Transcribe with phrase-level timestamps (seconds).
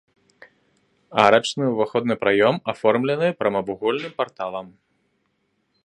[1.23, 4.67] Арачны ўваходны праём аформлены прамавугольным парталам.